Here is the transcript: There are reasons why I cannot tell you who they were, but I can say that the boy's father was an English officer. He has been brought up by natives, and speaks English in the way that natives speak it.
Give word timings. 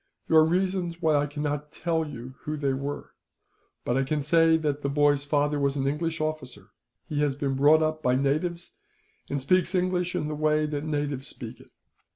There 0.27 0.37
are 0.39 0.43
reasons 0.43 0.99
why 0.99 1.15
I 1.17 1.27
cannot 1.27 1.71
tell 1.71 2.07
you 2.09 2.33
who 2.39 2.57
they 2.57 2.73
were, 2.73 3.11
but 3.85 3.97
I 3.97 4.01
can 4.01 4.23
say 4.23 4.57
that 4.57 4.81
the 4.81 4.89
boy's 4.89 5.25
father 5.25 5.59
was 5.59 5.75
an 5.75 5.85
English 5.85 6.19
officer. 6.19 6.71
He 7.07 7.21
has 7.21 7.35
been 7.35 7.53
brought 7.53 7.83
up 7.83 8.01
by 8.01 8.15
natives, 8.15 8.71
and 9.29 9.39
speaks 9.39 9.75
English 9.75 10.15
in 10.15 10.27
the 10.27 10.33
way 10.33 10.65
that 10.65 10.85
natives 10.85 11.27
speak 11.27 11.59
it. 11.59 11.69